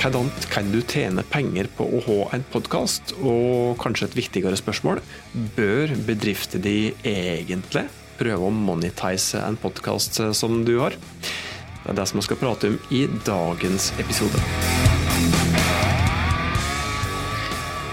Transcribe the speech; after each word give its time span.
Hvordan 0.00 0.30
kan 0.48 0.70
du 0.72 0.78
tjene 0.80 1.20
penger 1.28 1.66
på 1.76 1.84
å 1.84 1.98
ha 2.06 2.14
en 2.32 2.44
podkast? 2.48 3.12
Og 3.20 3.76
kanskje 3.82 4.06
et 4.08 4.16
viktigere 4.16 4.56
spørsmål, 4.56 5.02
bør 5.58 5.92
bedriften 6.06 6.64
din 6.64 6.96
egentlig 7.04 7.84
prøve 8.16 8.48
å 8.48 8.54
monetise 8.54 9.44
en 9.44 9.60
podkast 9.60 10.22
som 10.40 10.62
du 10.64 10.78
har? 10.78 10.96
Det 10.96 11.92
er 11.92 12.00
det 12.00 12.08
som 12.08 12.16
vi 12.16 12.24
skal 12.30 12.40
prate 12.40 12.72
om 12.72 12.80
i 12.96 13.04
dagens 13.28 13.92
episode. 14.00 14.40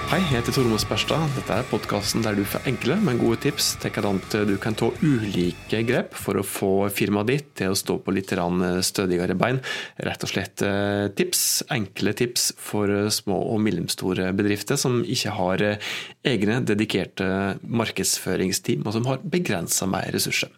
Hei, 0.07 0.21
jeg 0.23 0.37
heter 0.37 0.53
Tormod 0.55 0.79
Sperstad. 0.79 1.33
Dette 1.35 1.51
er 1.51 1.65
podkasten 1.67 2.21
der 2.23 2.37
du 2.37 2.45
får 2.47 2.63
enkle, 2.69 2.95
men 3.03 3.17
gode 3.19 3.41
tips 3.43 3.73
til 3.83 3.91
hvordan 3.91 4.21
du 4.47 4.53
kan 4.63 4.77
ta 4.79 4.87
ulike 5.01 5.81
grep 5.83 6.15
for 6.15 6.39
å 6.39 6.45
få 6.47 6.69
firmaet 6.95 7.27
ditt 7.27 7.49
til 7.59 7.73
å 7.73 7.75
stå 7.75 7.97
på 8.05 8.13
litt 8.15 8.31
stødigere 8.31 9.35
bein. 9.35 9.59
Rett 10.07 10.23
og 10.23 10.31
slett 10.31 10.63
eh, 10.63 11.09
tips, 11.11 11.43
enkle 11.75 12.15
tips 12.15 12.53
for 12.55 12.88
små 13.12 13.41
og 13.51 13.59
mellomstore 13.67 14.31
bedrifter 14.31 14.79
som 14.79 15.01
ikke 15.03 15.35
har 15.41 15.65
eh, 15.73 15.91
egne 16.23 16.62
dedikerte 16.63 17.59
markedsføringsteam, 17.67 18.87
og 18.87 18.95
som 18.95 19.12
har 19.12 19.20
begrensa 19.27 19.91
med 19.91 20.07
ressurser. 20.15 20.55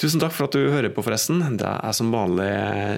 Tusen 0.00 0.20
takk 0.22 0.32
for 0.32 0.48
at 0.48 0.54
du 0.56 0.70
hører 0.72 0.88
på, 0.96 1.02
forresten. 1.04 1.42
Det 1.60 1.68
er 1.68 1.92
som 1.92 2.08
vanlig 2.14 2.52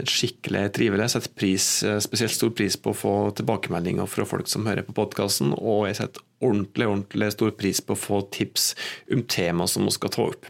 skikkelig 0.06 0.68
trivelig. 0.76 1.08
Jeg 1.08 1.14
setter 1.16 1.32
pris, 1.34 1.64
spesielt 2.04 2.36
stor 2.36 2.52
pris 2.54 2.76
på 2.78 2.92
å 2.92 2.98
få 2.98 3.14
tilbakemeldinger 3.40 4.06
fra 4.06 4.26
folk 4.28 4.46
som 4.50 4.68
hører 4.70 4.86
på 4.86 4.94
podkasten, 4.94 5.50
og 5.58 5.88
jeg 5.88 5.98
setter 5.98 6.22
ordentlig, 6.38 6.86
ordentlig 6.86 7.32
stor 7.34 7.50
pris 7.58 7.82
på 7.82 7.96
å 7.96 7.98
få 7.98 8.20
tips 8.34 8.68
om 9.10 9.24
tema 9.26 9.66
som 9.66 9.88
vi 9.88 9.96
skal 9.96 10.14
ta 10.14 10.28
opp. 10.30 10.46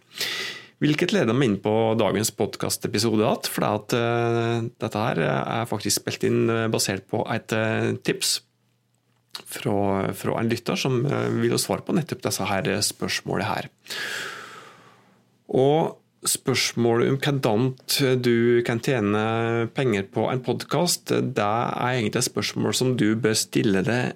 Hvilket 0.83 1.15
leder 1.15 1.37
meg 1.37 1.49
inn 1.53 1.59
på 1.63 1.73
dagens 1.95 2.33
podkastepisode 2.35 3.23
igjen. 3.23 3.51
For 3.55 3.67
at, 3.69 3.95
uh, 3.95 4.65
dette 4.83 5.03
her 5.07 5.21
er 5.29 5.69
faktisk 5.71 6.01
spilt 6.01 6.27
inn 6.27 6.51
eh, 6.51 6.69
basert 6.73 7.07
på 7.11 7.23
et 7.31 7.55
uh, 7.55 7.93
tips 8.03 8.41
fra, 9.47 10.11
fra, 10.19 10.37
en 10.41 10.51
lytter 10.51 10.77
som 10.77 11.05
uh, 11.07 11.31
vil 11.39 11.55
svare 11.63 11.87
på 11.87 11.95
nettopp 11.95 12.25
disse 12.27 12.49
her 12.51 12.73
spørsmålene 12.83 13.47
her. 13.47 13.71
Og 15.55 16.02
spørsmålet 16.29 17.11
om 17.11 17.19
hvordan 17.19 18.21
du 18.23 18.63
kan 18.67 18.81
tjene 18.83 19.23
penger 19.75 20.07
på 20.15 20.29
en 20.31 20.43
podkast, 20.45 21.11
det 21.11 21.43
er 21.47 21.97
egentlig 21.97 22.23
et 22.23 22.29
spørsmål 22.31 22.77
som 22.79 22.93
du 22.99 23.13
bør 23.19 23.35
stille 23.39 23.83
deg 23.87 24.15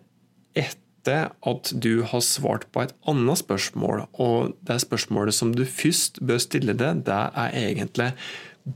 etter 0.57 1.33
at 1.47 1.73
du 1.83 2.03
har 2.07 2.23
svart 2.25 2.67
på 2.75 2.85
et 2.85 2.95
annet 3.11 3.43
spørsmål. 3.43 4.07
Og 4.23 4.55
det 4.67 4.81
spørsmålet 4.83 5.35
som 5.35 5.55
du 5.55 5.65
først 5.67 6.23
bør 6.27 6.43
stille 6.43 6.77
deg, 6.79 7.05
det 7.07 7.23
er 7.35 7.59
egentlig 7.67 8.13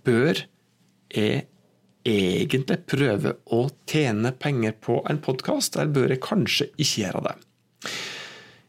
Bør 0.06 0.38
jeg 1.10 1.48
egentlig 2.06 2.76
prøve 2.86 3.32
å 3.50 3.64
tjene 3.90 4.30
penger 4.38 4.76
på 4.78 5.00
en 5.10 5.18
podkast, 5.18 5.74
eller 5.74 5.90
bør 5.96 6.14
jeg 6.14 6.22
kanskje 6.22 6.68
ikke 6.76 7.02
gjøre 7.02 7.24
det? 7.26 7.32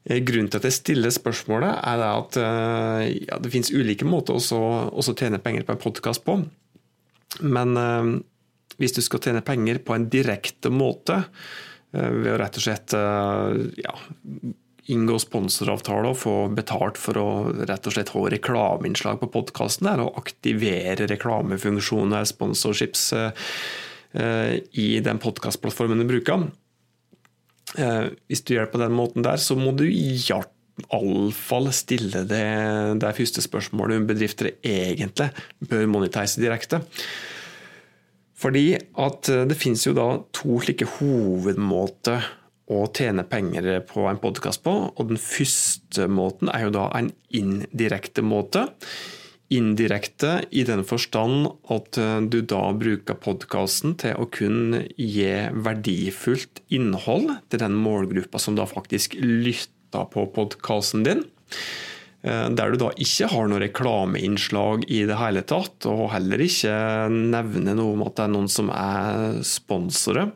Eh, 0.10 0.22
grunnen 0.26 0.50
til 0.50 0.62
at 0.62 0.66
jeg 0.66 0.78
stiller 0.80 1.14
spørsmålet, 1.14 1.78
er 1.78 2.04
at 2.08 2.38
eh, 2.42 3.04
ja, 3.28 3.38
det 3.42 3.52
finnes 3.54 3.74
ulike 3.74 4.08
måter 4.08 4.38
å 4.38 5.06
tjene 5.14 5.42
penger 5.44 5.68
på 5.68 5.76
en 5.76 5.84
podkast 5.84 6.26
på. 6.26 6.40
Men 7.48 7.78
uh, 7.80 8.18
hvis 8.82 8.98
du 8.98 9.00
skal 9.06 9.22
tjene 9.24 9.44
penger 9.46 9.78
på 9.86 9.96
en 9.96 10.10
direkte 10.12 10.72
måte, 10.74 11.22
ved 11.92 12.28
å 12.34 12.38
rett 12.40 12.56
og 12.56 12.64
slett 12.64 12.94
ja, 12.96 13.94
inngå 14.96 15.18
sponsoravtale 15.20 16.14
og 16.14 16.20
få 16.22 16.36
betalt 16.56 17.00
for 17.00 17.20
å 17.20 17.26
rett 17.68 17.88
og 17.88 17.96
slett 17.96 18.14
ha 18.16 18.22
reklameinnslag 18.32 19.20
på 19.20 19.28
podkasten, 19.32 19.90
og 20.00 20.16
aktivere 20.20 21.08
reklamefunksjoner, 21.12 22.24
sponsorships, 22.32 23.10
i 24.72 24.88
den 25.04 25.20
podkastplattformen 25.24 26.00
du 26.00 26.08
bruker, 26.08 26.48
Eh, 26.48 26.61
hvis 27.76 28.42
du 28.44 28.56
gjør 28.56 28.66
det 28.68 28.74
på 28.74 28.82
den 28.82 28.96
måten 28.96 29.24
der, 29.26 29.40
så 29.40 29.56
må 29.56 29.72
du 29.78 29.86
iallfall 29.88 31.70
stille 31.76 32.26
det, 32.28 32.46
det 33.00 33.14
første 33.16 33.44
spørsmålet 33.46 34.02
om 34.02 34.08
bedrifter 34.10 34.54
egentlig 34.60 35.30
bør 35.70 35.88
monetise 35.92 36.44
direkte. 36.44 36.82
Fordi 38.42 38.74
at 38.76 39.30
eh, 39.30 39.48
det 39.50 39.58
finnes 39.60 39.84
jo 39.86 39.96
da 39.98 40.08
to 40.34 40.60
slike 40.64 40.88
hovedmåter 40.98 42.30
å 42.72 42.86
tjene 42.96 43.26
penger 43.28 43.82
på 43.88 44.06
en 44.10 44.22
podkast 44.22 44.64
på. 44.66 44.74
Og 44.96 45.10
den 45.10 45.20
første 45.22 46.08
måten 46.12 46.52
er 46.54 46.68
jo 46.68 46.76
da 46.76 46.88
en 46.98 47.12
indirekte 47.36 48.24
måte. 48.26 48.68
Indirekte 49.52 50.46
i 50.56 50.64
den 50.68 50.86
forstand 50.88 51.50
at 51.74 52.00
eh, 52.00 52.18
du 52.32 52.40
da 52.48 52.64
bruker 52.78 53.20
podkasten 53.20 53.98
til 54.00 54.16
å 54.16 54.30
kunne 54.32 54.86
gi 54.96 55.30
verdifullt 55.52 56.64
innhold 56.72 57.34
til 57.52 57.64
den 57.64 57.76
målgruppa 57.76 58.40
som 58.40 58.56
da 58.56 58.68
faktisk 58.70 59.18
lytter 59.20 60.08
på 60.14 60.26
podkasten 60.36 61.04
din. 61.08 61.26
Eh, 62.24 62.48
der 62.54 62.72
du 62.72 62.80
da 62.80 62.92
ikke 62.96 63.32
har 63.34 63.50
noe 63.50 63.62
reklameinnslag 63.64 64.86
i 64.88 65.04
det 65.10 65.18
hele 65.20 65.44
tatt, 65.48 65.88
og 65.90 66.12
heller 66.14 66.44
ikke 66.46 66.76
nevner 67.12 67.78
noe 67.78 67.96
om 67.96 68.06
at 68.06 68.18
det 68.20 68.28
er 68.28 68.36
noen 68.36 68.52
som 68.52 68.70
er 68.74 69.42
sponsore 69.48 70.30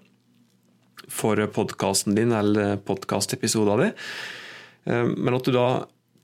for 1.08 1.40
podkasten 1.54 2.18
din 2.18 2.34
eller 2.34 2.80
podkastepisoden 2.84 3.86
din. 3.86 4.00
Eh, 4.90 5.06
men 5.14 5.38
at 5.38 5.46
du 5.46 5.54
da 5.56 5.68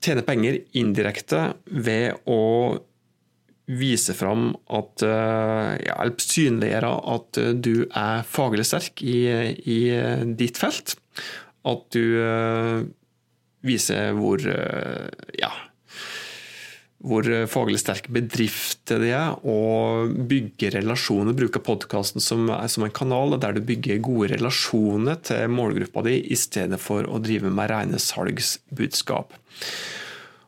tjene 0.02 0.24
penger 0.26 0.60
indirekte 0.78 1.52
ved 1.66 2.24
å 2.30 2.42
vise 3.72 4.16
fram 4.18 4.50
at 4.74 5.04
eh, 5.06 5.68
ja, 5.86 5.98
synliggjøre 6.20 6.92
at 7.16 7.42
du 7.64 7.86
er 7.88 8.26
faglig 8.28 8.66
sterk 8.68 9.04
i, 9.06 9.20
i 9.62 9.80
ditt 10.38 10.60
felt. 10.60 10.98
At 11.68 11.86
du 11.94 12.18
viser 13.62 14.16
hvor 14.18 14.42
ja, 14.42 15.52
hvor 17.02 17.26
faglig 17.50 17.80
sterk 17.82 18.10
bedrift 18.14 18.92
de 18.92 19.10
er, 19.10 19.34
og 19.42 20.12
bygge 20.30 20.74
relasjoner. 20.76 21.36
Bruke 21.38 21.62
podkasten 21.64 22.22
som, 22.24 22.52
som, 22.70 22.86
en 22.86 22.94
kanal 22.94 23.38
der 23.42 23.58
du 23.58 23.64
bygger 23.66 24.04
gode 24.06 24.34
relasjoner 24.36 25.18
til 25.26 25.50
målgruppa 25.54 26.06
di, 26.06 26.20
i 26.30 26.38
stedet 26.38 26.80
for 26.82 27.10
å 27.10 27.22
drive 27.24 27.50
med 27.50 27.72
rene 27.74 28.02
salgsbudskap. 28.02 29.34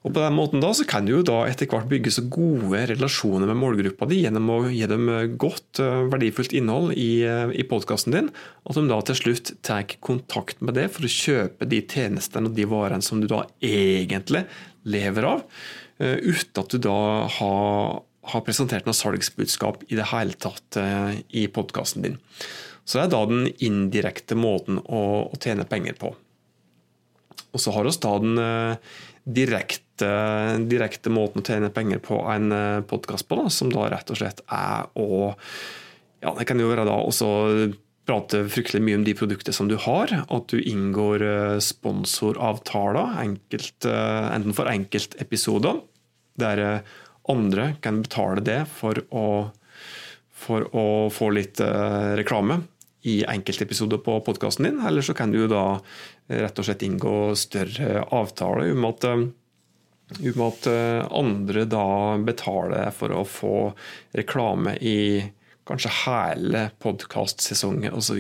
Og 0.03 0.11
På 0.11 0.19
den 0.19 0.35
måten 0.35 0.59
da, 0.59 0.73
så 0.75 0.83
kan 0.87 1.05
du 1.07 1.13
jo 1.13 1.21
da 1.23 1.45
etter 1.47 1.69
hvert 1.71 1.87
bygge 1.87 2.11
så 2.11 2.25
gode 2.27 2.81
relasjoner 2.89 3.47
med 3.47 3.59
målgruppa 3.61 4.07
di 4.09 4.19
gjennom 4.25 4.49
å 4.51 4.57
gi 4.67 4.83
dem 4.91 5.07
godt, 5.39 5.79
eh, 5.79 6.03
verdifullt 6.11 6.51
innhold 6.59 6.91
i, 6.99 7.23
eh, 7.23 7.53
i 7.55 7.63
podkasten 7.63 8.11
din, 8.11 8.29
at 8.67 8.75
de 8.75 8.83
da 8.89 8.99
til 8.99 9.15
slutt 9.15 9.53
tar 9.63 9.87
kontakt 10.03 10.59
med 10.61 10.75
det 10.75 10.89
for 10.91 11.07
å 11.07 11.13
kjøpe 11.13 11.69
de 11.69 11.81
tjenestene 11.81 12.51
og 12.51 12.55
de 12.55 12.65
varene 12.65 13.01
som 13.01 13.21
du 13.21 13.27
da 13.27 13.45
egentlig 13.61 14.45
lever 14.83 15.23
av, 15.23 15.39
eh, 15.39 15.82
uten 16.03 16.59
at 16.63 16.73
du 16.73 16.81
da 16.83 16.97
har, 17.37 18.01
har 18.33 18.43
presentert 18.45 18.87
noe 18.87 18.97
salgsbudskap 18.97 19.85
i 19.89 19.99
det 19.99 20.09
hele 20.11 20.35
tatt 20.35 20.77
i 21.29 21.45
podkasten 21.47 22.05
din. 22.05 22.19
Så 22.83 22.99
det 22.99 23.05
er 23.05 23.13
da 23.13 23.23
den 23.29 23.47
indirekte 23.63 24.35
måten 24.35 24.81
å, 24.83 25.03
å 25.31 25.39
tjene 25.39 25.67
penger 25.69 25.95
på. 26.01 26.11
Og 27.53 27.61
så 27.61 27.71
har 27.75 27.87
vi 27.87 27.95
da 28.03 28.13
den 28.23 28.41
direkte, 29.23 30.09
direkte, 30.67 31.11
måten 31.13 31.41
å 31.41 31.47
tjene 31.47 31.71
penger 31.73 32.01
på 32.03 32.19
en 32.31 32.51
eh, 32.51 32.81
podkast 32.87 33.27
på, 33.29 33.39
da, 33.39 33.47
som 33.53 33.71
da 33.71 33.87
rett 33.93 34.11
og 34.11 34.19
slett 34.19 34.43
er 34.51 34.89
å 34.99 35.33
ja, 36.23 36.31
Det 36.37 36.45
kan 36.47 36.59
jo 36.59 36.69
være 36.69 36.85
da 36.87 36.95
også 37.03 37.27
prate 38.07 38.45
fryktelig 38.51 38.79
mye 38.83 38.99
om 38.99 39.03
de 39.03 39.15
produktene 39.15 39.55
som 39.55 39.67
du 39.67 39.75
har. 39.79 40.11
At 40.31 40.45
du 40.51 40.59
inngår 40.59 41.23
eh, 41.27 41.57
sponsoravtaler, 41.63 43.17
eh, 43.19 44.27
enten 44.31 44.55
for 44.55 44.71
enkeltepisoder, 44.71 45.81
der 46.39 46.83
andre 47.29 47.73
kan 47.83 48.01
betale 48.03 48.43
det 48.43 48.63
for 48.71 48.99
å, 49.15 49.27
for 50.31 50.67
å 50.75 50.85
få 51.13 51.29
litt 51.35 51.61
reklame 52.19 52.61
i 53.07 53.21
enkeltepisoder 53.27 53.99
på 54.03 54.17
podkasten 54.23 54.67
din, 54.67 54.81
eller 54.83 55.03
så 55.03 55.15
kan 55.15 55.31
du 55.31 55.45
da 55.51 55.79
rett 56.27 56.59
og 56.59 56.67
slett 56.67 56.83
inngå 56.87 57.35
større 57.39 58.03
avtaler 58.15 58.71
om 58.71 58.87
at, 58.87 59.07
om 59.07 60.43
at 60.47 60.67
andre 61.11 61.65
da 61.67 61.87
betaler 62.23 62.91
for 62.95 63.15
å 63.15 63.25
få 63.27 63.55
reklame 64.15 64.77
i 64.79 64.99
kanskje 65.67 65.91
hele 66.03 66.67
podkastsesongen 66.83 67.95
osv. 67.95 68.19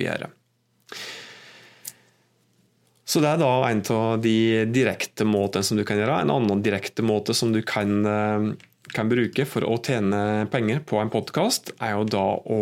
Så, 3.03 3.19
det 3.19 3.33
er 3.33 3.41
da 3.41 3.51
en 3.67 3.81
av 3.91 4.21
de 4.23 4.63
direkte 4.71 5.25
måtene 5.27 5.67
som 5.67 5.79
du 5.79 5.83
kan 5.87 5.99
gjøre. 5.99 6.21
En 6.23 6.31
annen 6.31 6.61
direkte 6.63 7.03
måte 7.03 7.35
som 7.35 7.51
du 7.51 7.59
kan, 7.67 8.05
kan 8.95 9.11
bruke 9.11 9.43
for 9.49 9.67
å 9.67 9.75
tjene 9.83 10.45
penger 10.53 10.79
på 10.87 11.01
en 11.01 11.11
podkast, 11.11 11.73
er 11.83 11.97
jo 11.97 12.07
da 12.07 12.23
å 12.47 12.61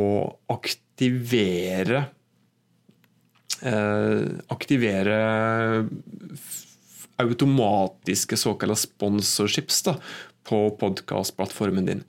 aktivere 0.49 2.07
Eh, 3.61 4.21
aktivere 4.49 5.17
automatiske 7.21 8.37
såkalte 8.37 8.79
sponsorships 8.81 9.83
da, 9.85 9.97
på 10.49 10.63
podkastplattformen 10.81 11.85
din. 11.85 12.01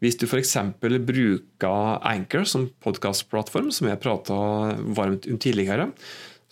Hvis 0.00 0.16
du 0.20 0.24
f.eks. 0.24 0.56
bruker 0.80 1.98
Anchor 2.00 2.48
som 2.48 2.70
podkastplattform, 2.84 3.68
som 3.72 3.88
jeg 3.90 4.00
prata 4.00 4.36
varmt 4.96 5.28
om 5.28 5.40
tidligere, 5.40 5.90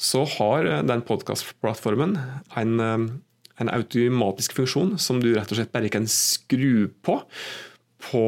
så 0.02 0.24
har 0.36 0.66
den 0.88 1.04
podkastplattformen 1.06 2.16
en, 2.58 2.72
en, 2.82 3.70
automatisk 3.70 4.56
funksjon 4.58 4.96
som 4.98 5.20
du 5.22 5.30
rett 5.36 5.52
og 5.52 5.60
slett 5.60 5.74
bare 5.74 5.92
kan 5.92 6.08
skru 6.10 6.88
på 7.06 7.20
på 8.02 8.22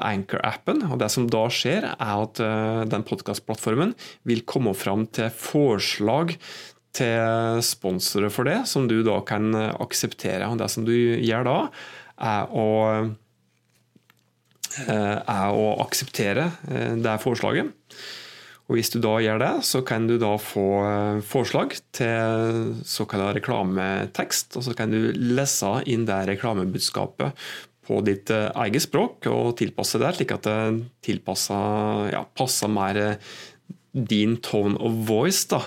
Anchor-appen. 0.00 0.86
og 0.88 0.96
Det 1.02 1.10
som 1.12 1.26
da 1.28 1.42
skjer, 1.52 1.84
er 1.92 2.22
at 2.24 2.40
eh, 2.40 2.84
den 2.88 3.02
podkastplattformen 3.04 3.92
vil 4.24 4.40
komme 4.48 4.72
fram 4.72 5.04
til 5.12 5.28
forslag 5.28 6.32
til 6.96 7.60
sponsorer 7.60 8.32
for 8.32 8.48
det, 8.48 8.62
som 8.64 8.88
du 8.88 9.02
da 9.04 9.18
kan 9.20 9.52
akseptere. 9.52 10.48
og 10.48 10.56
Det 10.62 10.70
som 10.72 10.88
du 10.88 10.96
gjør 10.96 11.44
da, 11.50 11.58
er 12.32 12.48
å 12.48 12.70
Eh, 14.70 15.18
er 15.18 15.56
å 15.56 15.70
akseptere 15.82 16.46
eh, 16.70 16.94
det 17.02 17.16
forslaget. 17.24 17.72
Og 18.70 18.78
Hvis 18.78 18.92
du 18.94 19.00
da 19.02 19.16
gjør 19.18 19.40
det, 19.42 19.54
så 19.66 19.80
kan 19.82 20.06
du 20.06 20.14
da 20.22 20.36
få 20.38 20.66
eh, 20.86 21.22
forslag 21.26 21.74
til 21.96 22.76
såkalt 22.86 23.34
reklametekst. 23.40 24.54
og 24.56 24.62
Så 24.62 24.76
kan 24.78 24.94
du 24.94 25.10
lese 25.10 25.72
inn 25.90 26.06
det 26.06 26.20
reklamebudskapet 26.30 27.34
på 27.90 27.98
ditt 28.06 28.30
eget 28.30 28.84
språk 28.84 29.26
og 29.26 29.56
tilpasse 29.58 29.98
det, 29.98 30.12
slik 30.14 30.30
at 30.36 30.46
det 30.46 31.16
ja, 32.14 32.20
passer 32.38 32.70
mer 32.70 33.00
din 33.90 34.36
tone 34.38 34.78
of 34.78 35.00
voice 35.08 35.48
da, 35.50 35.64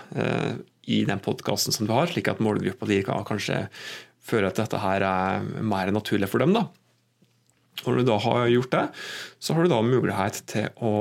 i 0.88 1.02
den 1.04 1.20
podkasten 1.20 1.76
som 1.76 1.90
du 1.90 1.92
har, 1.92 2.08
slik 2.08 2.30
at 2.32 2.40
målgruppa 2.40 2.88
di 2.88 3.02
kan 3.04 3.28
kanskje 3.28 3.66
føre 4.24 4.54
at 4.54 4.62
dette 4.62 4.80
her 4.80 5.04
er 5.04 5.44
mer 5.60 5.92
naturlig 5.92 6.32
for 6.32 6.40
dem. 6.40 6.56
da. 6.56 6.70
Når 7.82 8.00
du 8.00 8.06
da 8.08 8.20
har 8.22 8.46
gjort 8.52 8.72
det, 8.76 8.84
så 9.42 9.56
har 9.56 9.66
du 9.66 9.74
da 9.74 9.82
mulighet 9.86 10.40
til 10.52 10.70
å 10.86 10.94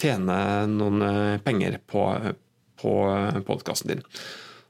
tjene 0.00 0.38
noen 0.72 1.04
eh, 1.06 1.38
penger 1.44 1.78
på, 1.88 2.04
på 2.82 2.94
podkasten 3.48 3.94
din. 3.94 4.04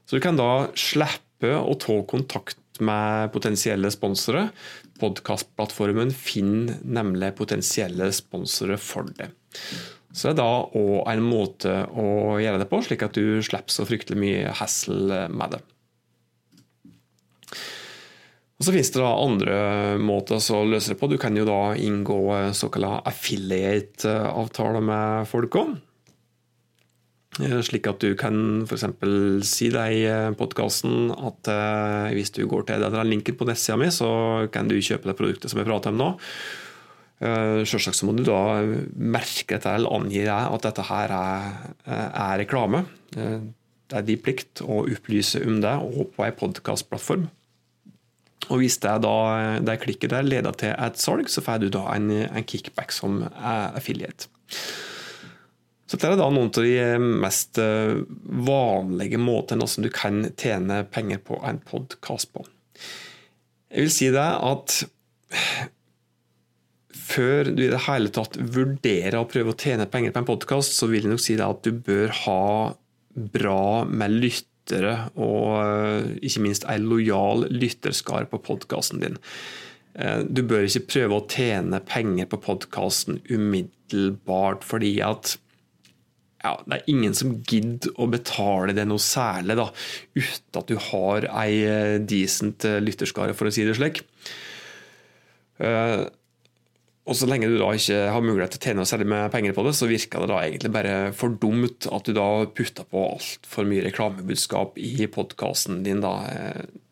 Så 0.05 0.17
du 0.17 0.23
kan 0.23 0.39
da 0.39 0.69
slippe 0.77 1.53
å 1.57 1.75
ta 1.79 1.99
kontakt 2.09 2.57
med 2.79 3.31
potensielle 3.33 3.91
sponsorer. 3.91 4.49
Podkastplattformen 5.01 6.13
finner 6.15 6.79
nemlig 6.83 7.33
potensielle 7.37 8.09
sponsorer 8.15 8.79
for 8.81 9.09
det. 9.19 9.31
Så 10.09 10.29
det 10.29 10.31
er 10.33 10.39
da 10.39 10.53
òg 10.79 11.09
en 11.11 11.25
måte 11.25 11.73
å 11.93 12.39
gjøre 12.41 12.61
det 12.63 12.69
på, 12.71 12.79
slik 12.85 13.05
at 13.05 13.17
du 13.17 13.41
slipper 13.45 13.73
så 13.73 13.85
fryktelig 13.85 14.17
mye 14.19 14.55
hassle 14.57 15.27
med 15.29 15.53
det. 15.53 15.61
Og 18.59 18.65
Så 18.67 18.73
finnes 18.75 18.91
det 18.91 18.99
da 18.99 19.11
andre 19.15 19.59
måter 20.03 20.35
å 20.35 20.63
løse 20.67 20.91
det 20.91 20.99
på. 20.99 21.07
Du 21.07 21.15
kan 21.17 21.35
jo 21.37 21.45
da 21.47 21.77
inngå 21.79 22.19
såkalt 22.51 23.07
affiliate-avtaler 23.07 24.83
med 24.83 25.29
folk 25.31 25.55
òg. 25.61 25.77
Eh, 27.39 27.59
slik 27.63 27.87
at 27.87 28.01
du 28.03 28.15
kan 28.19 28.65
f.eks. 28.65 28.83
si 29.47 29.69
deg 29.71 29.95
i 29.95 30.07
podkasten 30.35 31.13
at 31.13 31.47
eh, 31.51 32.15
hvis 32.17 32.33
du 32.35 32.43
går 32.49 32.65
til 32.67 32.83
den 32.83 32.97
linken 33.07 33.37
på 33.39 33.47
nettsida 33.47 33.77
mi, 33.79 33.87
så 33.95 34.49
kan 34.51 34.67
du 34.67 34.75
kjøpe 34.75 35.11
det 35.11 35.15
produktet 35.19 35.53
som 35.53 35.61
jeg 35.61 35.69
prater 35.69 35.93
om 35.93 36.01
nå. 36.01 36.09
Eh, 37.23 37.61
selvsagt 37.69 37.99
så 37.99 38.09
må 38.09 38.17
du 38.17 38.25
da 38.27 38.59
merke 38.91 39.55
dette 39.55 39.71
eller 39.71 39.95
angi 40.01 40.25
at 40.27 40.67
dette 40.67 40.87
her 40.89 41.15
er, 41.15 41.49
er 41.87 42.37
reklame. 42.43 42.83
Det 43.09 43.97
er 43.97 44.05
din 44.05 44.21
plikt 44.21 44.63
å 44.65 44.83
opplyse 44.83 45.39
om 45.47 45.61
det, 45.63 45.75
og 45.79 46.11
på 46.15 46.27
en 46.27 46.39
podkastplattform. 46.43 47.29
Og 48.49 48.63
Hvis 48.63 48.79
det, 48.81 48.95
da, 49.05 49.15
det 49.61 49.79
klikket 49.83 50.13
der 50.13 50.25
leder 50.25 50.55
til 50.57 50.73
et 50.73 50.97
salg, 50.97 51.29
så 51.29 51.43
får 51.45 51.61
du 51.61 51.69
da 51.73 51.85
en, 51.93 52.09
en 52.25 52.47
kickback 52.47 52.93
som 52.95 53.21
affiliate. 53.37 54.29
Så 55.89 55.97
det 55.97 56.05
er 56.05 56.19
da 56.19 56.27
noen 56.29 56.51
av 56.53 56.65
de 56.65 56.97
mest 57.21 57.57
eh, 57.61 57.97
vanlige 58.45 59.17
måtene 59.21 59.65
som 59.69 59.85
du 59.85 59.89
kan 59.93 60.21
tjene 60.37 60.83
penger 60.93 61.21
på 61.25 61.39
en 61.49 61.61
podkast 61.65 62.29
på. 62.35 62.45
Jeg 63.73 63.87
vil 63.87 63.93
si 63.93 64.09
det 64.13 64.27
at 64.45 64.75
før 67.09 67.49
du 67.49 67.63
i 67.65 67.71
det 67.71 67.81
hele 67.87 68.11
tatt 68.13 68.37
vurderer 68.37 69.17
å 69.17 69.25
prøve 69.29 69.55
å 69.55 69.57
tjene 69.57 69.89
penger 69.89 70.13
på 70.13 70.21
en 70.21 70.29
podkast, 70.29 70.77
så 70.77 70.89
vil 70.91 71.07
jeg 71.07 71.13
nok 71.15 71.25
si 71.25 71.37
det 71.39 71.47
at 71.47 71.65
du 71.65 71.73
bør 71.73 72.13
ha 72.21 72.43
bra 73.33 73.63
med 73.89 74.13
lytt 74.21 74.45
lyttere, 74.69 75.09
og 75.17 75.57
eh, 75.63 76.17
ikke 76.25 76.43
minst 76.45 76.65
ei 76.69 76.77
lojal 76.81 77.47
lytterskar 77.49 78.29
på 78.29 78.39
podkasten 78.45 79.01
din. 79.01 79.17
Eh, 79.95 80.23
du 80.25 80.43
bør 80.43 80.67
ikke 80.67 80.87
prøve 80.93 81.17
å 81.17 81.27
tjene 81.29 81.81
penger 81.81 82.29
på 82.29 82.41
podkasten 82.45 83.21
umiddelbart, 83.29 84.63
fordi 84.63 84.99
at 85.01 85.37
ja, 86.39 86.53
det 86.65 86.77
er 86.77 86.91
ingen 86.93 87.15
som 87.17 87.33
gidder 87.43 87.91
å 87.99 88.07
betale 88.07 88.71
det 88.71 88.85
noe 88.87 89.01
særlig 89.03 89.57
da, 89.59 89.65
uten 90.15 90.61
at 90.61 90.69
du 90.69 90.77
har 90.91 91.27
ei 91.41 91.57
eh, 91.65 91.97
decent 91.99 92.63
lytterskare, 92.79 93.35
for 93.35 93.49
å 93.49 93.53
si 93.53 93.67
det 93.67 93.75
slik. 93.79 94.05
Og 97.09 97.17
så 97.17 97.25
lenge 97.25 97.47
du 97.49 97.55
da 97.57 97.71
ikke 97.73 98.03
har 98.13 98.21
mulighet 98.21 98.53
til 98.53 98.59
å 98.61 98.65
tjene 98.67 98.85
særlig 98.85 99.07
med 99.09 99.31
penger 99.33 99.55
på 99.57 99.63
det, 99.65 99.73
så 99.77 99.89
virker 99.89 100.21
det 100.21 100.29
da 100.29 100.43
egentlig 100.43 100.69
bare 100.75 100.97
for 101.17 101.33
dumt 101.41 101.87
at 101.89 102.05
du 102.05 102.13
da 102.13 102.27
putter 102.53 102.85
på 102.85 103.05
altfor 103.15 103.65
mye 103.65 103.87
reklamebudskap 103.87 104.77
i 104.77 105.07
podkasten 105.09 105.81
din. 105.87 106.03
da. 106.05 106.13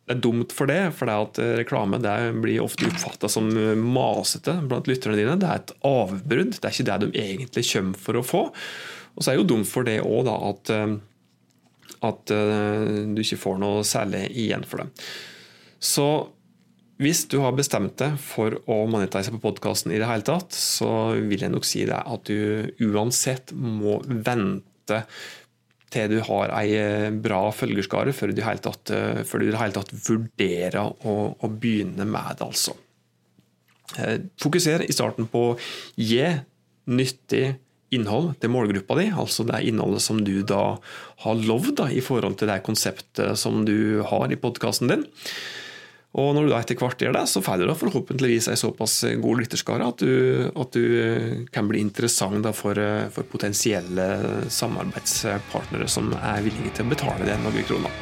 Det 0.08 0.16
er 0.16 0.24
dumt 0.24 0.56
for 0.56 0.72
det, 0.72 0.80
for 0.98 1.10
det 1.10 1.18
at 1.22 1.42
reklame 1.60 2.00
det 2.02 2.16
blir 2.42 2.64
ofte 2.64 2.90
oppfatta 2.90 3.30
som 3.30 3.52
masete 3.84 4.56
blant 4.66 4.90
lytterne 4.90 5.20
dine. 5.20 5.38
Det 5.38 5.52
er 5.52 5.62
et 5.62 5.76
avbrudd, 5.86 6.56
det 6.56 6.66
er 6.66 6.74
ikke 6.74 6.88
det 6.90 6.98
de 7.04 7.26
egentlig 7.28 7.66
kommer 7.70 8.06
for 8.08 8.18
å 8.18 8.26
få. 8.26 8.44
Og 9.18 9.22
så 9.22 9.30
er 9.30 9.38
det 9.38 9.44
jo 9.44 9.52
dumt 9.54 9.70
for 9.70 9.86
det 9.86 10.00
òg, 10.02 10.32
at, 10.34 10.74
at 12.10 12.34
eh, 12.34 12.90
du 13.14 13.22
ikke 13.22 13.42
får 13.42 13.62
noe 13.62 13.86
særlig 13.86 14.28
igjen 14.34 14.66
for 14.66 14.82
det. 14.82 15.08
Så 15.84 16.08
hvis 17.02 17.26
du 17.30 17.38
har 17.44 17.54
bestemt 17.58 17.98
deg 18.02 18.16
for 18.22 18.56
å 18.66 18.80
monetise 18.90 19.34
på 19.34 19.42
podkasten 19.44 19.94
i 19.94 20.00
det 20.02 20.08
hele 20.10 20.26
tatt, 20.26 20.56
så 20.56 21.14
vil 21.14 21.44
jeg 21.46 21.54
nok 21.54 21.68
si 21.68 21.84
deg 21.86 22.02
at 22.02 22.30
du 22.30 22.88
uansett 22.90 23.54
må 23.54 24.00
vente 24.08 25.04
til 25.94 26.10
du 26.12 26.18
har 26.26 26.52
ei 26.58 26.74
eh, 26.76 27.12
bra 27.14 27.46
følgerskare 27.56 28.16
før 28.16 28.32
du 28.32 28.42
i 28.42 28.48
hele 28.48 28.64
tatt, 28.64 28.92
eh, 28.92 29.22
det 29.24 29.54
tatt 29.78 29.94
vurderer 30.08 30.82
å, 30.84 31.16
å 31.38 31.52
begynne 31.54 32.08
med 32.10 32.40
det, 32.40 32.48
altså. 32.48 32.76
Eh, 33.96 34.18
fokuser 34.42 34.84
i 34.84 34.96
starten 34.96 35.30
på 35.32 35.44
å 35.52 35.56
gi 35.96 36.26
nyttig 36.92 37.46
innhold 37.96 38.34
til 38.42 38.52
målgruppa 38.52 38.98
di, 39.00 39.06
altså 39.16 39.46
det 39.48 39.62
innholdet 39.70 40.04
som 40.04 40.20
du 40.26 40.42
da 40.44 40.76
har 41.24 41.46
lovd 41.48 41.86
i 41.96 42.04
forhold 42.04 42.36
til 42.42 42.52
det 42.52 42.60
konseptet 42.66 43.40
som 43.40 43.64
du 43.68 44.04
har 44.10 44.34
i 44.34 44.40
podkasten 44.40 44.92
din. 44.92 45.08
Og 46.16 46.32
når 46.34 46.48
du 46.48 46.52
da 46.54 46.60
etter 46.64 46.78
hvert 46.80 47.02
gjør 47.04 47.16
det, 47.18 47.26
så 47.30 47.42
får 47.44 47.60
du 47.60 47.68
da 47.68 47.76
forhåpentligvis 47.78 48.48
en 48.50 48.60
såpass 48.60 49.02
god 49.22 49.42
lytterskare 49.42 49.90
at 49.92 50.04
at 50.08 50.78
du 50.78 50.84
eh, 51.02 51.34
kan 51.54 51.68
bli 51.68 51.82
interessant 51.84 52.48
for, 52.56 52.80
eh, 52.80 53.10
for, 53.14 53.28
potensielle 53.28 54.06
samarbeidspartnere 54.50 55.88
som 55.92 56.14
er 56.16 56.46
villige 56.46 56.78
til 56.78 56.88
å 56.88 56.94
betale 56.96 57.28
det 57.28 57.36
noen 57.44 57.68
kroner. 57.68 58.00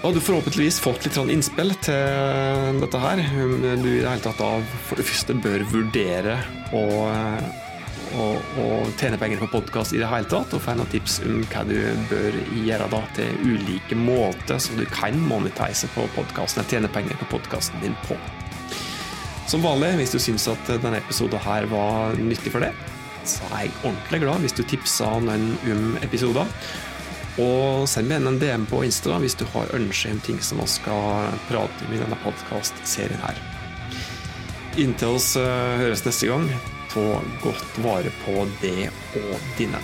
Da 0.00 0.08
har 0.08 0.14
du 0.16 0.20
forhåpentligvis 0.24 0.78
fått 0.80 1.04
litt 1.04 1.16
innspill 1.16 1.74
til 1.84 2.78
dette 2.80 3.00
her. 3.02 3.20
Du 3.20 3.88
i 3.88 3.98
det 4.00 4.06
hele 4.08 4.22
tatt 4.24 4.38
da 4.40 4.52
for 4.86 5.00
det 5.00 5.04
første 5.04 5.36
bør 5.36 5.66
vurdere 5.74 6.38
å 6.72 6.84
å, 8.18 8.26
tjene 8.98 9.18
penger 9.20 9.40
på 9.42 9.48
podkast 9.52 9.94
i 9.94 10.00
det 10.00 10.08
hele 10.10 10.28
tatt, 10.30 10.52
og 10.54 10.62
få 10.62 10.74
noen 10.78 10.90
tips 10.90 11.20
om 11.26 11.42
hva 11.52 11.64
du 11.68 11.76
bør 12.10 12.38
gjøre 12.64 12.88
da 12.92 13.00
til 13.16 13.42
ulike 13.44 13.98
måter 13.98 14.60
som 14.62 14.78
du 14.78 14.86
kan 14.90 15.18
monetise 15.30 15.90
på 15.94 16.06
podkasten, 16.16 16.66
tjene 16.70 16.90
penger 16.92 17.18
på 17.22 17.30
podkasten 17.36 17.82
din 17.84 17.96
på. 18.06 18.18
Som 19.50 19.64
vanlig, 19.66 19.96
hvis 19.98 20.14
du 20.14 20.20
syns 20.22 20.46
at 20.50 20.70
denne 20.70 21.00
episoden 21.00 21.42
her 21.42 21.66
var 21.70 22.18
nyttig 22.18 22.52
for 22.54 22.62
deg, 22.62 22.76
så 23.26 23.46
er 23.50 23.66
jeg 23.66 23.76
ordentlig 23.82 24.22
glad 24.22 24.44
hvis 24.44 24.56
du 24.56 24.62
tipser 24.64 25.20
noen 25.26 25.52
om 25.70 25.86
episoder. 26.04 26.48
Og 27.40 27.86
send 27.88 28.10
meg 28.10 28.26
en 28.26 28.40
DM 28.40 28.66
på 28.68 28.82
Insta 28.84 29.20
hvis 29.22 29.38
du 29.38 29.46
har 29.52 29.70
ønske 29.76 30.10
om 30.12 30.20
ting 30.26 30.40
som 30.44 30.60
vi 30.60 30.66
skal 30.70 31.30
prate 31.48 31.86
om 31.86 31.94
i 31.94 32.02
denne 32.02 32.18
podkastserien 32.24 33.22
her. 33.22 33.38
Inntil 34.78 35.16
oss 35.16 35.32
eh, 35.38 35.80
høres 35.82 36.04
neste 36.06 36.30
gang 36.30 36.46
ta 36.92 37.20
godt 37.42 37.78
vare 37.84 38.12
på 38.24 38.44
deg 38.60 38.90
og 39.22 39.50
dine. 39.58 39.80